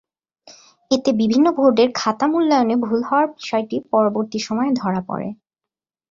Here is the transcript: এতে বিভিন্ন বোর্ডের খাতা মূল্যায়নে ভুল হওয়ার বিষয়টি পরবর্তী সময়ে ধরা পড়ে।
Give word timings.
এতে 0.91 1.09
বিভিন্ন 1.13 1.47
বোর্ডের 1.51 1.89
খাতা 1.95 2.25
মূল্যায়নে 2.27 2.75
ভুল 2.77 2.99
হওয়ার 3.03 3.27
বিষয়টি 3.35 3.75
পরবর্তী 3.91 4.39
সময়ে 4.39 4.71
ধরা 4.75 5.01
পড়ে। 5.07 5.27